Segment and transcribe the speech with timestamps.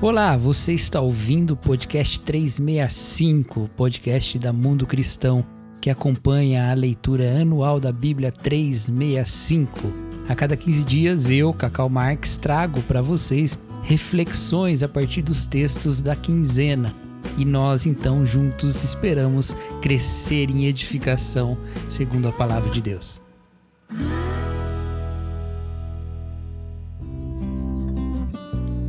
[0.00, 5.44] Olá, você está ouvindo o podcast 365, podcast da Mundo Cristão,
[5.80, 9.92] que acompanha a leitura anual da Bíblia 365.
[10.28, 16.00] A cada 15 dias, eu, Cacau Marques, trago para vocês reflexões a partir dos textos
[16.00, 16.94] da quinzena.
[17.36, 21.58] E nós, então, juntos esperamos crescer em edificação,
[21.88, 23.20] segundo a palavra de Deus.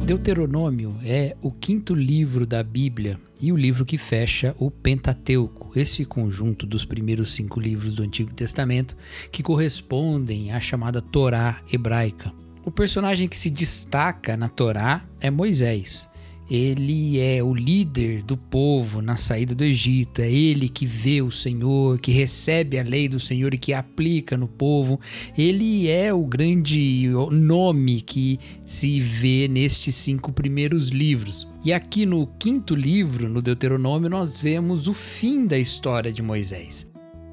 [0.09, 6.03] Deuteronômio é o quinto livro da Bíblia e o livro que fecha o Pentateuco, esse
[6.03, 8.97] conjunto dos primeiros cinco livros do Antigo Testamento
[9.31, 12.33] que correspondem à chamada Torá hebraica.
[12.65, 16.09] O personagem que se destaca na Torá é Moisés
[16.49, 21.31] ele é o líder do povo na saída do Egito, é ele que vê o
[21.31, 24.99] Senhor, que recebe a lei do Senhor e que aplica no povo.
[25.37, 31.47] Ele é o grande nome que se vê nestes cinco primeiros livros.
[31.63, 36.89] E aqui no quinto livro, no Deuteronômio, nós vemos o fim da história de Moisés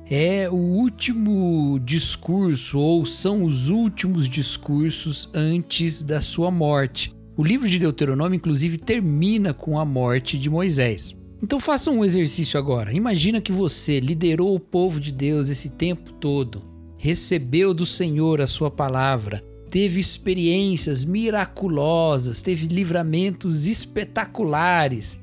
[0.08, 7.16] é o último discurso, ou são os últimos discursos antes da sua morte.
[7.39, 11.15] O livro de Deuteronômio, inclusive, termina com a morte de Moisés.
[11.42, 12.95] Então faça um exercício agora.
[12.95, 16.62] Imagina que você liderou o povo de Deus esse tempo todo,
[16.97, 25.19] recebeu do Senhor a sua palavra, teve experiências miraculosas, teve livramentos espetaculares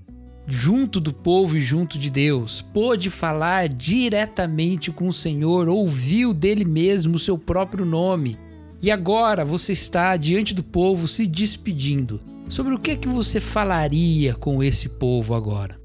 [0.46, 6.66] junto do povo e junto de Deus, pôde falar diretamente com o Senhor, ouviu dele
[6.66, 8.38] mesmo o seu próprio nome,
[8.84, 12.20] e agora você está diante do povo se despedindo.
[12.50, 15.80] Sobre o que é que você falaria com esse povo agora?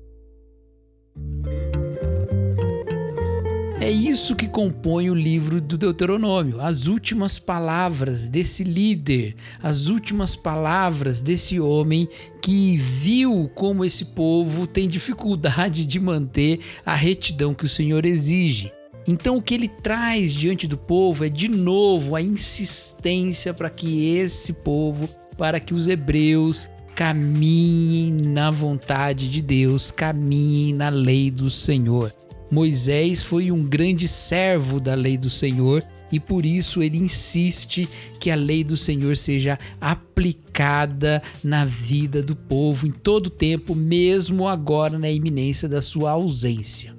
[3.81, 10.35] É isso que compõe o livro do Deuteronômio, as últimas palavras desse líder, as últimas
[10.35, 12.09] palavras desse homem
[12.43, 18.73] que viu como esse povo tem dificuldade de manter a retidão que o Senhor exige.
[19.11, 24.15] Então, o que ele traz diante do povo é de novo a insistência para que
[24.15, 25.09] esse povo,
[25.39, 32.15] para que os hebreus caminhem na vontade de Deus, caminhem na lei do Senhor.
[32.51, 35.83] Moisés foi um grande servo da lei do Senhor
[36.13, 37.89] e por isso ele insiste
[38.21, 43.75] que a lei do Senhor seja aplicada na vida do povo em todo o tempo,
[43.75, 46.98] mesmo agora na iminência da sua ausência.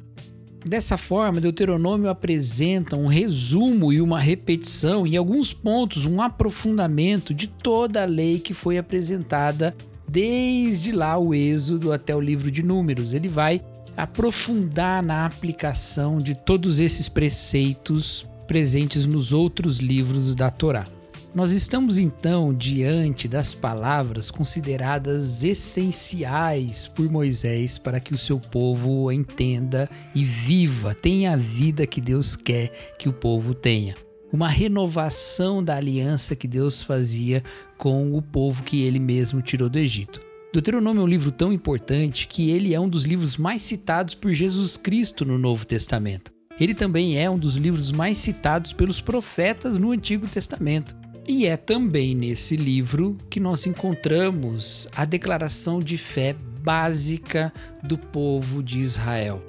[0.66, 7.48] Dessa forma, Deuteronômio apresenta um resumo e uma repetição, em alguns pontos, um aprofundamento de
[7.48, 9.76] toda a lei que foi apresentada
[10.08, 13.14] desde lá o Êxodo até o livro de Números.
[13.14, 13.62] Ele vai
[13.96, 20.86] aprofundar na aplicação de todos esses preceitos presentes nos outros livros da Torá.
[21.34, 29.12] Nós estamos então diante das palavras consideradas essenciais por Moisés para que o seu povo
[29.12, 33.96] entenda e viva, tenha a vida que Deus quer que o povo tenha.
[34.34, 37.44] Uma renovação da aliança que Deus fazia
[37.78, 40.20] com o povo que ele mesmo tirou do Egito.
[40.52, 44.34] Deuteronômio é um livro tão importante que ele é um dos livros mais citados por
[44.34, 46.32] Jesus Cristo no Novo Testamento.
[46.60, 50.98] Ele também é um dos livros mais citados pelos profetas no Antigo Testamento.
[51.32, 57.54] E é também nesse livro que nós encontramos a declaração de fé básica
[57.84, 59.40] do povo de Israel.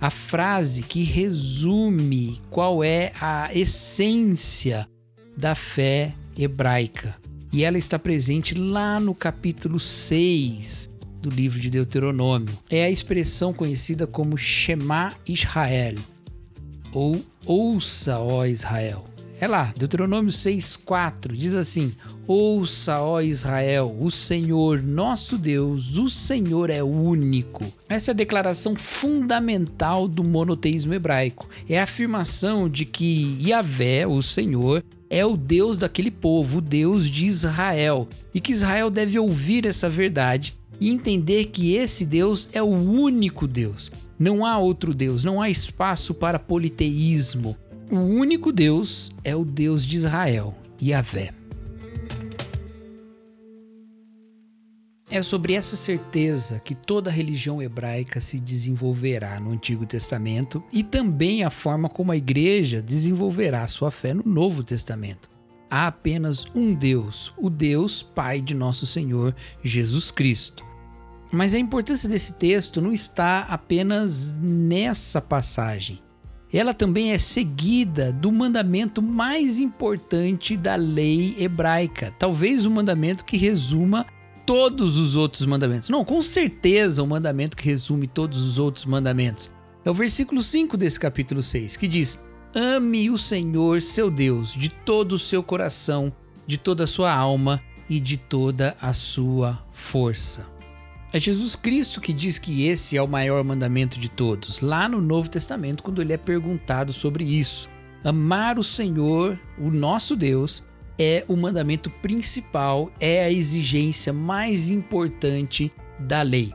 [0.00, 4.88] A frase que resume qual é a essência
[5.36, 7.14] da fé hebraica.
[7.52, 10.88] E ela está presente lá no capítulo 6
[11.20, 12.58] do livro de Deuteronômio.
[12.70, 15.96] É a expressão conhecida como Shema Israel,
[16.94, 19.04] ou Ouça, ó Israel.
[19.38, 21.92] É lá, Deuteronômio 6,4 diz assim:
[22.26, 27.62] Ouça, ó Israel, o Senhor, nosso Deus, o Senhor é único.
[27.86, 31.50] Essa é a declaração fundamental do monoteísmo hebraico.
[31.68, 37.06] É a afirmação de que Yahvé, o Senhor, é o Deus daquele povo, o Deus
[37.06, 42.62] de Israel, e que Israel deve ouvir essa verdade e entender que esse Deus é
[42.62, 43.92] o único Deus.
[44.18, 47.54] Não há outro Deus, não há espaço para politeísmo
[47.90, 51.32] o único Deus é o Deus de Israel, Yahvé.
[55.08, 60.82] É sobre essa certeza que toda a religião hebraica se desenvolverá no Antigo Testamento e
[60.82, 65.30] também a forma como a igreja desenvolverá sua fé no Novo Testamento.
[65.70, 70.64] Há apenas um Deus, o Deus Pai de nosso Senhor Jesus Cristo.
[71.32, 76.00] Mas a importância desse texto não está apenas nessa passagem
[76.58, 83.36] ela também é seguida do mandamento mais importante da lei hebraica, talvez o mandamento que
[83.36, 84.06] resuma
[84.46, 85.90] todos os outros mandamentos.
[85.90, 89.50] Não, com certeza o mandamento que resume todos os outros mandamentos.
[89.84, 92.18] É o versículo 5 desse capítulo 6, que diz:
[92.54, 96.12] Ame o Senhor seu Deus de todo o seu coração,
[96.46, 100.55] de toda a sua alma e de toda a sua força.
[101.12, 105.00] É Jesus Cristo que diz que esse é o maior mandamento de todos, lá no
[105.00, 107.68] Novo Testamento, quando ele é perguntado sobre isso.
[108.04, 110.66] Amar o Senhor, o nosso Deus,
[110.98, 116.52] é o mandamento principal, é a exigência mais importante da lei.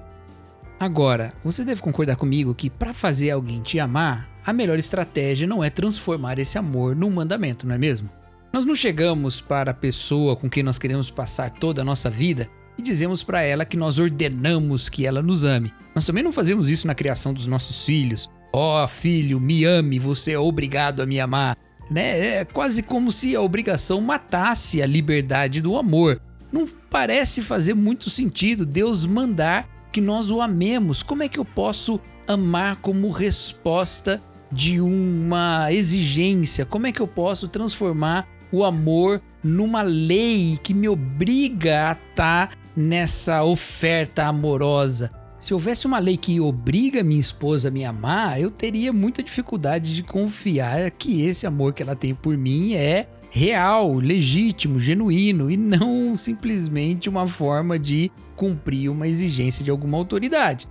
[0.79, 5.63] Agora, você deve concordar comigo que para fazer alguém te amar, a melhor estratégia não
[5.63, 8.09] é transformar esse amor num mandamento, não é mesmo?
[8.51, 12.49] Nós não chegamos para a pessoa com quem nós queremos passar toda a nossa vida
[12.81, 15.71] e dizemos para ela que nós ordenamos que ela nos ame.
[15.93, 18.27] Nós também não fazemos isso na criação dos nossos filhos.
[18.51, 21.55] Ó oh, filho, me ame, você é obrigado a me amar.
[21.89, 22.37] Né?
[22.37, 26.19] É quase como se a obrigação matasse a liberdade do amor.
[26.51, 31.03] Não parece fazer muito sentido Deus mandar que nós o amemos.
[31.03, 36.65] Como é que eu posso amar como resposta de uma exigência?
[36.65, 42.47] Como é que eu posso transformar o amor numa lei que me obriga a estar
[42.49, 45.11] tá nessa oferta amorosa.
[45.39, 49.95] Se houvesse uma lei que obriga minha esposa a me amar, eu teria muita dificuldade
[49.95, 55.57] de confiar que esse amor que ela tem por mim é real, legítimo, genuíno e
[55.57, 60.67] não simplesmente uma forma de cumprir uma exigência de alguma autoridade.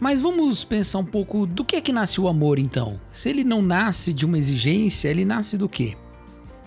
[0.00, 3.00] Mas vamos pensar um pouco do que é que nasce o amor então?
[3.12, 5.96] Se ele não nasce de uma exigência, ele nasce do quê?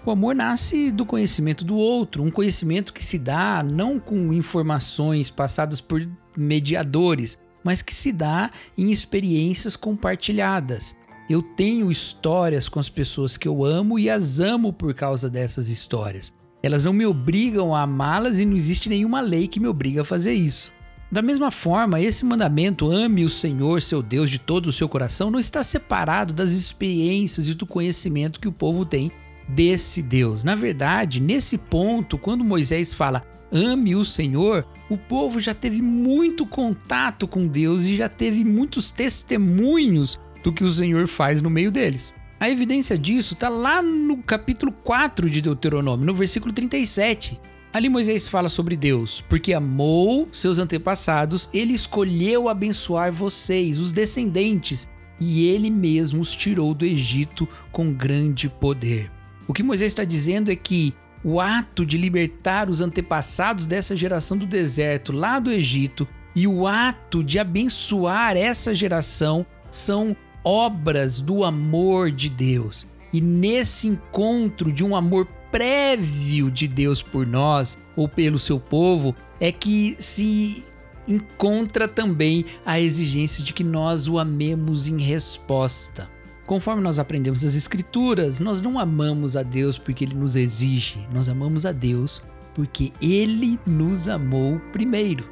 [0.03, 5.29] O amor nasce do conhecimento do outro, um conhecimento que se dá não com informações
[5.29, 10.97] passadas por mediadores, mas que se dá em experiências compartilhadas.
[11.29, 15.69] Eu tenho histórias com as pessoas que eu amo e as amo por causa dessas
[15.69, 16.33] histórias.
[16.63, 20.05] Elas não me obrigam a amá-las e não existe nenhuma lei que me obriga a
[20.05, 20.73] fazer isso.
[21.11, 25.29] Da mesma forma, esse mandamento, ame o Senhor, seu Deus, de todo o seu coração,
[25.29, 29.11] não está separado das experiências e do conhecimento que o povo tem
[29.53, 30.43] desse Deus.
[30.43, 36.45] Na verdade, nesse ponto, quando Moisés fala ame o Senhor, o povo já teve muito
[36.45, 41.71] contato com Deus e já teve muitos testemunhos do que o Senhor faz no meio
[41.71, 42.13] deles.
[42.39, 47.39] A evidência disso está lá no capítulo 4 de Deuteronômio, no versículo 37.
[47.71, 54.89] Ali Moisés fala sobre Deus, porque amou seus antepassados, ele escolheu abençoar vocês, os descendentes,
[55.19, 59.11] e ele mesmo os tirou do Egito com grande poder.
[59.51, 60.93] O que Moisés está dizendo é que
[61.25, 66.65] o ato de libertar os antepassados dessa geração do deserto lá do Egito e o
[66.65, 72.87] ato de abençoar essa geração são obras do amor de Deus.
[73.11, 79.13] E nesse encontro de um amor prévio de Deus por nós ou pelo seu povo
[79.37, 80.63] é que se
[81.05, 86.09] encontra também a exigência de que nós o amemos em resposta.
[86.51, 91.29] Conforme nós aprendemos as Escrituras, nós não amamos a Deus porque Ele nos exige, nós
[91.29, 92.21] amamos a Deus
[92.53, 95.23] porque Ele nos amou primeiro.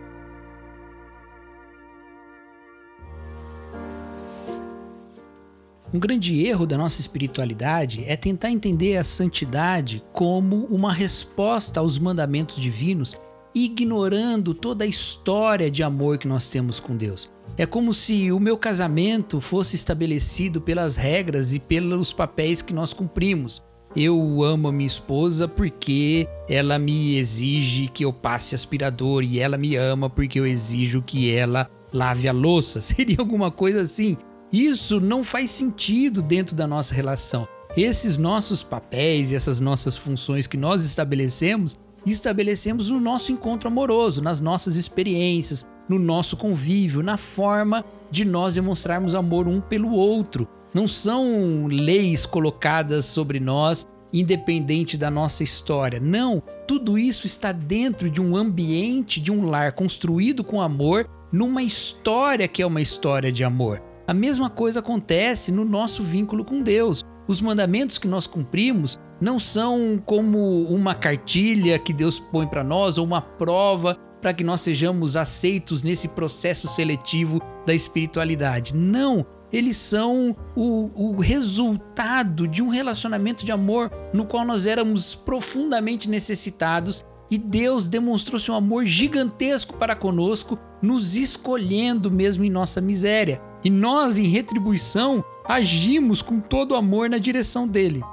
[5.94, 12.00] Um grande erro da nossa espiritualidade é tentar entender a santidade como uma resposta aos
[12.00, 13.20] mandamentos divinos,
[13.54, 17.32] ignorando toda a história de amor que nós temos com Deus.
[17.58, 22.94] É como se o meu casamento fosse estabelecido pelas regras e pelos papéis que nós
[22.94, 23.62] cumprimos.
[23.96, 29.58] Eu amo a minha esposa porque ela me exige que eu passe aspirador e ela
[29.58, 32.82] me ama porque eu exijo que ela lave a louça.
[32.82, 34.16] Seria alguma coisa assim.
[34.52, 37.48] Isso não faz sentido dentro da nossa relação.
[37.76, 44.22] Esses nossos papéis e essas nossas funções que nós estabelecemos, estabelecemos no nosso encontro amoroso,
[44.22, 50.48] nas nossas experiências, no nosso convívio, na forma de nós demonstrarmos amor um pelo outro.
[50.74, 56.00] Não são leis colocadas sobre nós independente da nossa história.
[56.00, 61.62] Não, tudo isso está dentro de um ambiente, de um lar construído com amor, numa
[61.62, 63.82] história que é uma história de amor.
[64.08, 67.04] A mesma coisa acontece no nosso vínculo com Deus.
[67.28, 72.98] Os mandamentos que nós cumprimos não são como uma cartilha que Deus põe para nós
[72.98, 78.76] ou uma prova para que nós sejamos aceitos nesse processo seletivo da espiritualidade.
[78.76, 85.16] Não, eles são o, o, resultado de um relacionamento de amor no qual nós éramos
[85.16, 92.82] profundamente necessitados e Deus demonstrou seu amor gigantesco para conosco, nos escolhendo mesmo em nossa
[92.82, 93.42] miséria.
[93.64, 98.04] E nós, em retribuição, agimos com todo amor na direção dele.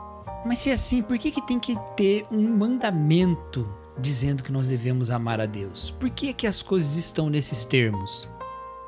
[0.47, 4.69] Mas se é assim, por que, que tem que ter um mandamento dizendo que nós
[4.69, 5.91] devemos amar a Deus.
[5.99, 8.29] Por que que as coisas estão nesses termos?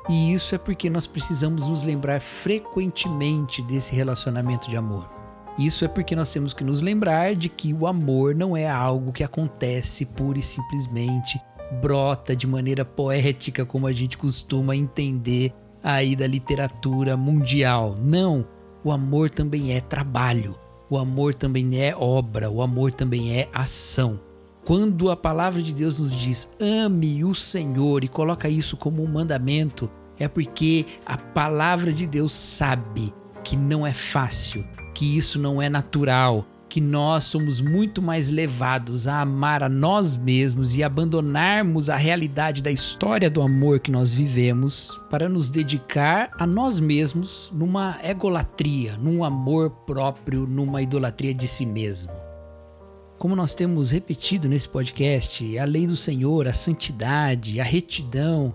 [0.07, 5.09] E isso é porque nós precisamos nos lembrar frequentemente desse relacionamento de amor.
[5.57, 9.11] Isso é porque nós temos que nos lembrar de que o amor não é algo
[9.11, 11.39] que acontece pura e simplesmente,
[11.81, 17.95] brota de maneira poética, como a gente costuma entender aí da literatura mundial.
[17.99, 18.47] Não,
[18.83, 20.57] o amor também é trabalho,
[20.89, 24.19] o amor também é obra, o amor também é ação.
[24.65, 29.07] Quando a palavra de Deus nos diz ame o Senhor e coloca isso como um
[29.07, 35.61] mandamento, é porque a palavra de Deus sabe que não é fácil, que isso não
[35.61, 41.89] é natural, que nós somos muito mais levados a amar a nós mesmos e abandonarmos
[41.89, 47.51] a realidade da história do amor que nós vivemos para nos dedicar a nós mesmos
[47.53, 52.11] numa egolatria, num amor próprio, numa idolatria de si mesmo.
[53.17, 58.53] Como nós temos repetido nesse podcast, a lei do Senhor, a santidade, a retidão,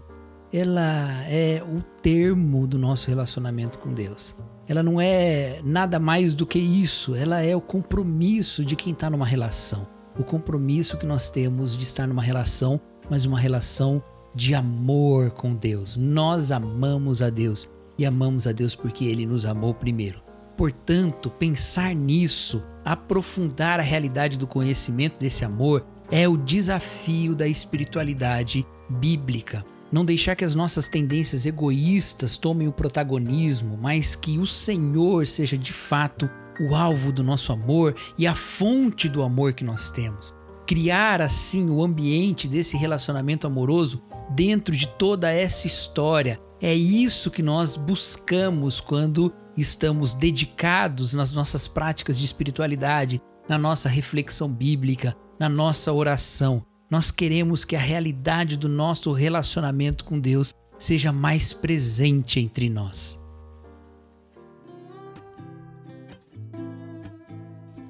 [0.53, 4.35] ela é o termo do nosso relacionamento com Deus.
[4.67, 9.11] Ela não é nada mais do que isso, ela é o compromisso de quem está
[9.11, 9.87] numa relação.
[10.19, 12.81] O compromisso que nós temos de estar numa relação,
[13.11, 14.03] mas uma relação
[14.35, 15.97] de amor com Deus.
[15.97, 17.69] Nós amamos a Deus
[17.99, 20.23] e amamos a Deus porque Ele nos amou primeiro.
[20.57, 28.65] Portanto, pensar nisso, aprofundar a realidade do conhecimento desse amor, é o desafio da espiritualidade
[28.89, 35.27] bíblica não deixar que as nossas tendências egoístas tomem o protagonismo, mas que o Senhor
[35.27, 36.29] seja de fato
[36.61, 40.35] o alvo do nosso amor e a fonte do amor que nós temos.
[40.67, 46.41] Criar assim o ambiente desse relacionamento amoroso dentro de toda essa história.
[46.61, 53.89] É isso que nós buscamos quando estamos dedicados nas nossas práticas de espiritualidade, na nossa
[53.89, 56.65] reflexão bíblica, na nossa oração.
[56.95, 63.21] Nós queremos que a realidade do nosso relacionamento com Deus seja mais presente entre nós.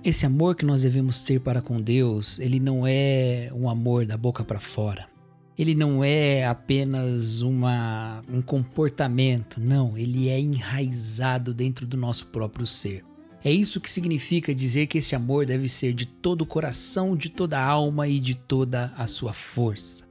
[0.02, 4.16] Esse amor que nós devemos ter para com Deus, ele não é um amor da
[4.16, 5.06] boca para fora.
[5.58, 12.66] Ele não é apenas uma, um comportamento, não, ele é enraizado dentro do nosso próprio
[12.66, 13.04] ser.
[13.44, 17.28] É isso que significa dizer que esse amor deve ser de todo o coração, de
[17.28, 20.04] toda a alma e de toda a sua força.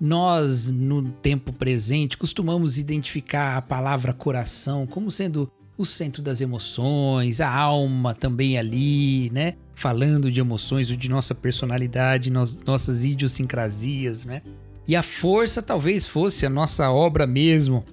[0.00, 7.40] Nós, no tempo presente, costumamos identificar a palavra coração como sendo o centro das emoções,
[7.40, 9.54] a alma também ali, né?
[9.74, 14.42] Falando de emoções de nossa personalidade, nossas idiosincrasias, né?
[14.86, 17.84] E a força talvez fosse a nossa obra mesmo,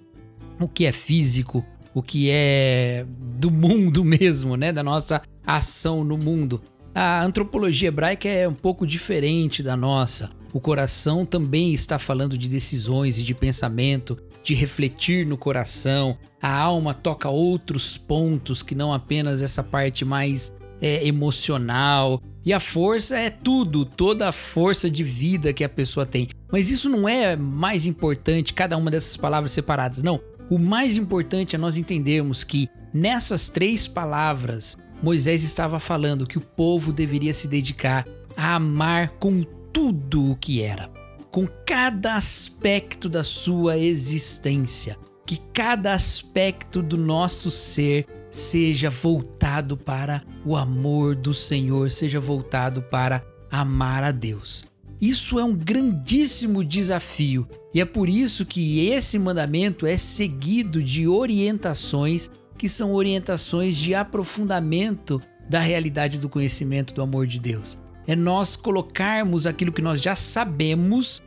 [0.59, 3.05] o que é físico, o que é
[3.39, 4.73] do mundo mesmo, né?
[4.73, 6.61] Da nossa ação no mundo.
[6.93, 10.29] A antropologia hebraica é um pouco diferente da nossa.
[10.53, 16.17] O coração também está falando de decisões e de pensamento, de refletir no coração.
[16.41, 22.21] A alma toca outros pontos que não apenas essa parte mais é, emocional.
[22.45, 26.29] E a força é tudo, toda a força de vida que a pessoa tem.
[26.51, 30.21] Mas isso não é mais importante, cada uma dessas palavras separadas, não.
[30.49, 36.41] O mais importante é nós entendermos que nessas três palavras, Moisés estava falando que o
[36.41, 38.05] povo deveria se dedicar
[38.37, 39.41] a amar com
[39.73, 40.89] tudo o que era,
[41.31, 50.23] com cada aspecto da sua existência, que cada aspecto do nosso ser seja voltado para
[50.45, 54.63] o amor do Senhor, seja voltado para amar a Deus.
[55.01, 61.07] Isso é um grandíssimo desafio e é por isso que esse mandamento é seguido de
[61.07, 67.77] orientações que são orientações de aprofundamento da realidade do conhecimento do amor de Deus.
[68.07, 71.21] É nós colocarmos aquilo que nós já sabemos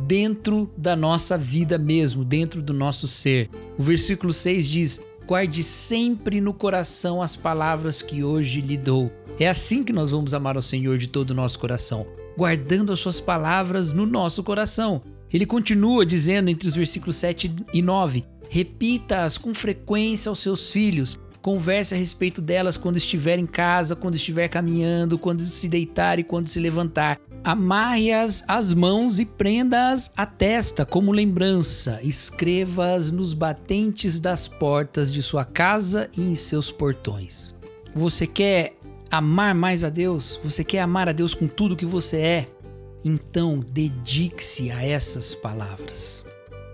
[0.00, 3.48] dentro da nossa vida mesmo, dentro do nosso ser.
[3.78, 9.12] O versículo 6 diz: Guarde sempre no coração as palavras que hoje lhe dou.
[9.38, 13.00] É assim que nós vamos amar ao Senhor de todo o nosso coração guardando as
[13.00, 15.02] suas palavras no nosso coração.
[15.32, 21.18] Ele continua dizendo entre os versículos 7 e 9: Repita-as com frequência aos seus filhos,
[21.40, 26.24] converse a respeito delas quando estiver em casa, quando estiver caminhando, quando se deitar e
[26.24, 27.18] quando se levantar.
[27.42, 31.98] Amarre-as às mãos e prenda-as à testa como lembrança.
[32.02, 37.52] Escreva-as nos batentes das portas de sua casa e em seus portões.
[37.94, 38.76] Você quer
[39.12, 40.40] amar mais a Deus?
[40.42, 42.48] Você quer amar a Deus com tudo que você é?
[43.04, 46.24] Então dedique-se a essas palavras.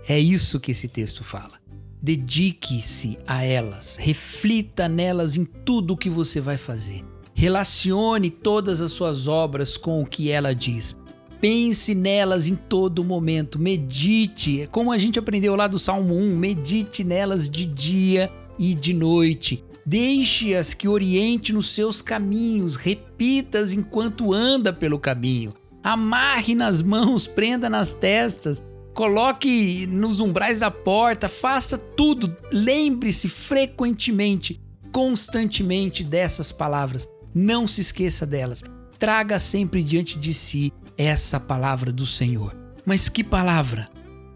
[0.07, 1.59] É isso que esse texto fala.
[2.01, 7.03] Dedique-se a elas, reflita nelas em tudo o que você vai fazer.
[7.33, 10.97] Relacione todas as suas obras com o que ela diz.
[11.41, 17.01] pense nelas em todo momento, medite, como a gente aprendeu lá do Salmo 1, medite
[17.01, 19.63] nelas de dia e de noite.
[19.89, 25.51] Deixe-as que oriente nos seus caminhos, repita-as enquanto anda pelo caminho.
[25.83, 28.61] Amarre nas mãos, prenda nas testas,
[28.93, 32.37] coloque nos umbrais da porta, faça tudo.
[32.51, 37.09] Lembre-se frequentemente, constantemente dessas palavras.
[37.33, 38.63] Não se esqueça delas.
[38.99, 42.55] Traga sempre diante de si essa palavra do Senhor.
[42.85, 43.89] Mas que palavra?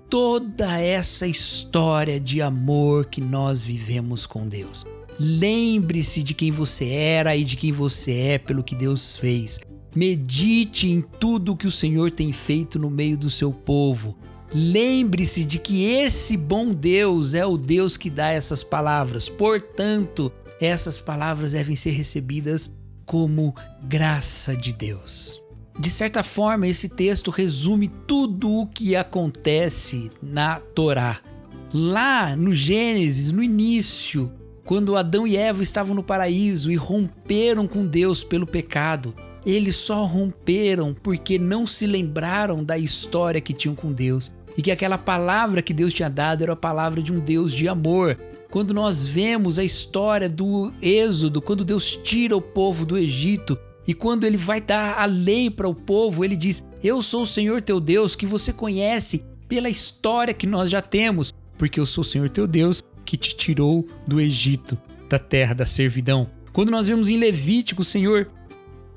[0.10, 4.84] Toda essa história de amor que nós vivemos com Deus.
[5.20, 9.60] Lembre-se de quem você era e de quem você é pelo que Deus fez.
[9.96, 14.18] Medite em tudo que o Senhor tem feito no meio do seu povo.
[14.54, 19.30] Lembre-se de que esse bom Deus é o Deus que dá essas palavras.
[19.30, 22.74] Portanto, essas palavras devem ser recebidas
[23.06, 23.54] como
[23.84, 25.42] graça de Deus.
[25.78, 31.20] De certa forma, esse texto resume tudo o que acontece na Torá.
[31.74, 34.32] Lá no Gênesis, no início,
[34.66, 39.14] quando Adão e Eva estavam no paraíso e romperam com Deus pelo pecado,
[39.46, 44.72] eles só romperam porque não se lembraram da história que tinham com Deus e que
[44.72, 48.18] aquela palavra que Deus tinha dado era a palavra de um Deus de amor.
[48.50, 53.94] Quando nós vemos a história do Êxodo, quando Deus tira o povo do Egito e
[53.94, 57.62] quando ele vai dar a lei para o povo, ele diz: Eu sou o Senhor
[57.62, 62.06] teu Deus, que você conhece pela história que nós já temos, porque eu sou o
[62.06, 64.78] Senhor teu Deus que te tirou do Egito,
[65.10, 66.30] da terra da servidão.
[66.52, 68.30] Quando nós vemos em Levítico o Senhor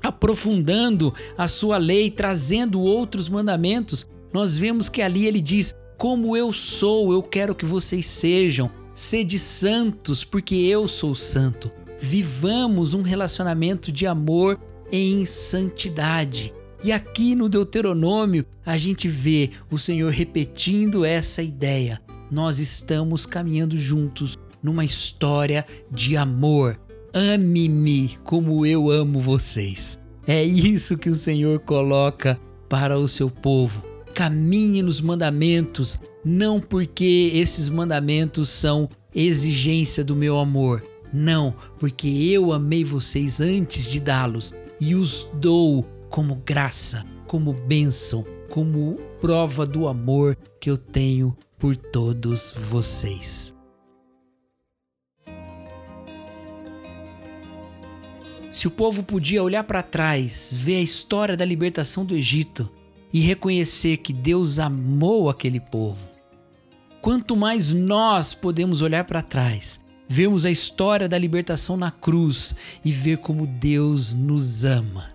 [0.03, 6.53] aprofundando a sua lei, trazendo outros mandamentos, nós vemos que ali ele diz: Como eu
[6.53, 8.69] sou, eu quero que vocês sejam.
[8.93, 11.71] Sede santos, porque eu sou santo.
[11.99, 14.59] Vivamos um relacionamento de amor
[14.91, 16.53] em santidade.
[16.83, 22.01] E aqui no Deuteronômio a gente vê o Senhor repetindo essa ideia.
[22.29, 26.79] Nós estamos caminhando juntos numa história de amor.
[27.13, 29.97] Ame-me como eu amo vocês.
[30.25, 33.81] É isso que o Senhor coloca para o seu povo.
[34.13, 40.83] Caminhe nos mandamentos, não porque esses mandamentos são exigência do meu amor.
[41.13, 48.25] Não, porque eu amei vocês antes de dá-los e os dou como graça, como bênção,
[48.49, 53.53] como prova do amor que eu tenho por todos vocês.
[58.51, 62.69] Se o povo podia olhar para trás, ver a história da libertação do Egito
[63.13, 66.07] e reconhecer que Deus amou aquele povo,
[67.01, 72.91] quanto mais nós podemos olhar para trás vermos a história da libertação na cruz e
[72.91, 75.11] ver como Deus nos ama.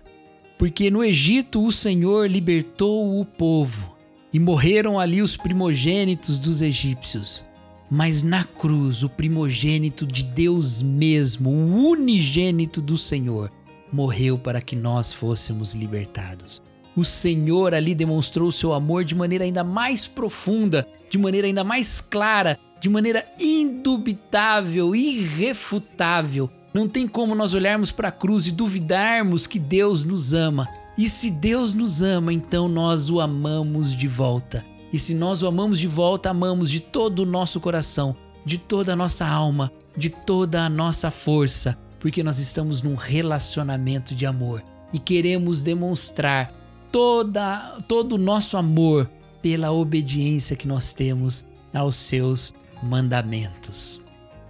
[0.57, 3.92] Porque no Egito o Senhor libertou o povo
[4.33, 7.45] e morreram ali os primogênitos dos egípcios.
[7.89, 13.51] Mas na cruz, o primogênito de Deus mesmo, o unigênito do Senhor,
[13.91, 16.61] morreu para que nós fôssemos libertados.
[16.95, 21.63] O Senhor ali demonstrou o seu amor de maneira ainda mais profunda, de maneira ainda
[21.63, 26.49] mais clara, de maneira indubitável, irrefutável.
[26.73, 30.67] Não tem como nós olharmos para a cruz e duvidarmos que Deus nos ama.
[30.97, 34.63] E se Deus nos ama, então nós o amamos de volta.
[34.91, 38.93] E se nós o amamos de volta, amamos de todo o nosso coração, de toda
[38.93, 44.63] a nossa alma, de toda a nossa força, porque nós estamos num relacionamento de amor
[44.91, 46.53] e queremos demonstrar
[46.91, 49.09] toda, todo o nosso amor
[49.41, 52.53] pela obediência que nós temos aos seus
[52.83, 53.99] mandamentos.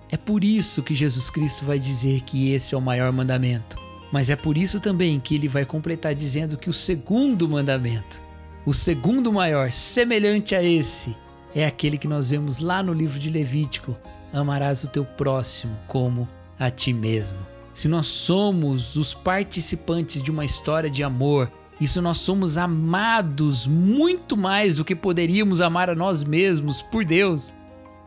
[0.10, 3.83] É por isso que Jesus Cristo vai dizer que esse é o maior mandamento.
[4.14, 8.22] Mas é por isso também que ele vai completar dizendo que o segundo mandamento,
[8.64, 11.18] o segundo maior, semelhante a esse,
[11.56, 13.98] é aquele que nós vemos lá no livro de Levítico:
[14.32, 16.28] amarás o teu próximo como
[16.60, 17.40] a ti mesmo.
[17.74, 24.38] Se nós somos os participantes de uma história de amor, isso nós somos amados muito
[24.38, 27.52] mais do que poderíamos amar a nós mesmos por Deus.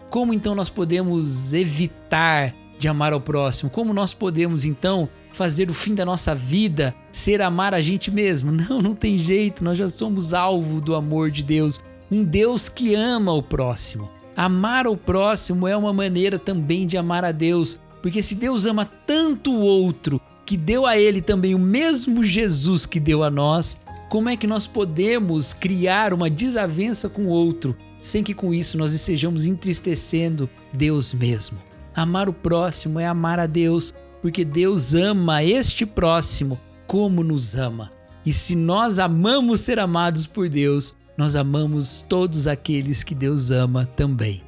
[0.09, 3.69] Como então nós podemos evitar de amar ao próximo?
[3.69, 8.51] Como nós podemos então fazer o fim da nossa vida ser amar a gente mesmo?
[8.69, 12.95] Não, não tem jeito, nós já somos alvo do amor de Deus, um Deus que
[12.95, 14.11] ama o próximo.
[14.37, 18.85] Amar o próximo é uma maneira também de amar a Deus, porque se Deus ama
[18.85, 23.81] tanto o outro, que deu a ele também o mesmo Jesus que deu a nós,
[24.09, 28.79] como é que nós podemos criar uma desavença com o outro sem que com isso
[28.79, 31.59] nós estejamos entristecendo Deus mesmo.
[31.93, 33.93] Amar o próximo é amar a Deus,
[34.27, 37.93] porque Deus ama este próximo como nos ama.
[38.25, 43.87] E se nós amamos ser amados por Deus, nós amamos todos aqueles que Deus ama
[43.87, 44.43] também.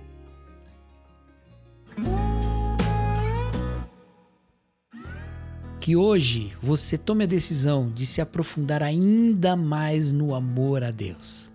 [5.78, 11.52] Que hoje você tome a decisão de se aprofundar ainda mais no amor a Deus.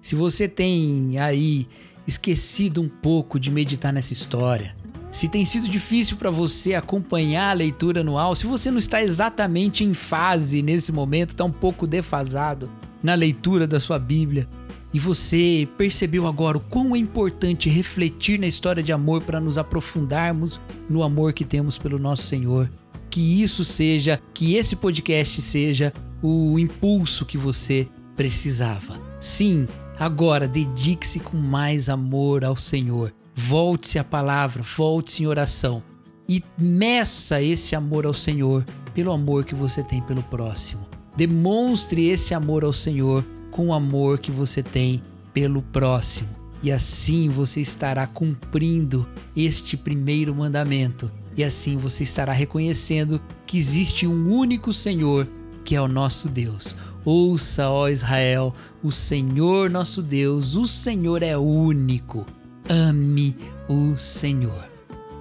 [0.00, 1.68] Se você tem aí
[2.06, 4.74] esquecido um pouco de meditar nessa história,
[5.18, 9.82] se tem sido difícil para você acompanhar a leitura anual, se você não está exatamente
[9.82, 12.70] em fase nesse momento, está um pouco defasado
[13.02, 14.48] na leitura da sua Bíblia,
[14.94, 19.58] e você percebeu agora o quão é importante refletir na história de amor para nos
[19.58, 22.70] aprofundarmos no amor que temos pelo nosso Senhor.
[23.10, 29.00] Que isso seja, que esse podcast seja o impulso que você precisava.
[29.20, 29.66] Sim,
[29.98, 33.12] agora dedique-se com mais amor ao Senhor.
[33.40, 35.80] Volte-se à palavra, volte-se em oração
[36.28, 40.84] e meça esse amor ao Senhor pelo amor que você tem pelo próximo.
[41.16, 45.00] Demonstre esse amor ao Senhor com o amor que você tem
[45.32, 46.28] pelo próximo.
[46.64, 51.08] E assim você estará cumprindo este primeiro mandamento.
[51.36, 55.28] E assim você estará reconhecendo que existe um único Senhor,
[55.64, 56.74] que é o nosso Deus.
[57.04, 62.26] Ouça, ó Israel, o Senhor nosso Deus, o Senhor é único
[62.68, 63.36] ame
[63.68, 64.68] o Senhor.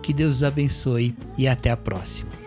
[0.01, 2.46] Que Deus os abençoe e até a próxima.